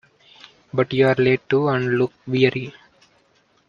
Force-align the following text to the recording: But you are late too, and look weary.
But 0.73 0.93
you 0.93 1.05
are 1.09 1.13
late 1.19 1.47
too, 1.47 1.67
and 1.67 1.99
look 1.99 2.11
weary. 2.25 2.73